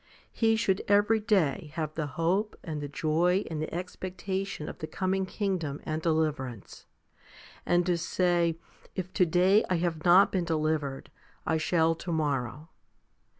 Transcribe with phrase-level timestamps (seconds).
[0.31, 4.87] He should every day have the hope and the joy and the expectation of the
[4.87, 6.87] coming kingdom and deliverance,
[7.67, 8.57] and to say,"
[8.95, 11.11] If to day I have not been delivered,
[11.45, 12.69] I shall to morrow."